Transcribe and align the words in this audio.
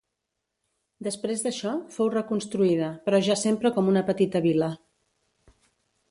Després 1.07 1.41
d'això, 1.47 1.73
fou 1.97 2.09
reconstruïda, 2.15 2.87
però 3.09 3.19
ja 3.27 3.35
sempre 3.41 3.71
com 3.75 3.91
una 3.91 4.03
petita 4.11 4.41
vila. 4.47 4.71